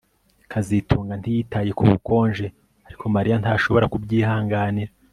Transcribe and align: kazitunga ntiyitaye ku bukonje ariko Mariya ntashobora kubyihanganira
kazitunga 0.51 1.13
ntiyitaye 1.17 1.71
ku 1.77 1.83
bukonje 1.91 2.45
ariko 2.87 3.03
Mariya 3.15 3.35
ntashobora 3.41 3.85
kubyihanganira 3.93 4.91